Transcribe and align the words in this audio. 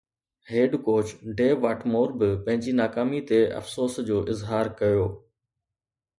head 0.51 0.71
coach 0.85 1.07
Dav 1.39 1.57
Whatmore 1.65 2.09
به 2.21 2.29
پنهنجي 2.47 2.73
ناڪامي 2.81 3.21
تي 3.33 3.39
افسوس 3.61 3.93
جو 4.09 4.17
اظهار 4.35 4.65
ڪيو 4.81 5.07